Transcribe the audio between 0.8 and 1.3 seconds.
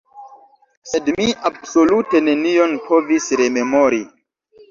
Sed mi